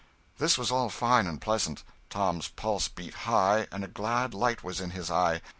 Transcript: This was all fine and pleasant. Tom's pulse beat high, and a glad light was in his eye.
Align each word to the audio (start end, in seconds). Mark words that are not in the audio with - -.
This 0.39 0.57
was 0.57 0.71
all 0.71 0.89
fine 0.89 1.27
and 1.27 1.39
pleasant. 1.39 1.83
Tom's 2.09 2.47
pulse 2.47 2.87
beat 2.87 3.13
high, 3.29 3.67
and 3.71 3.83
a 3.83 3.87
glad 3.87 4.33
light 4.33 4.63
was 4.63 4.81
in 4.81 4.89
his 4.89 5.11
eye. 5.11 5.43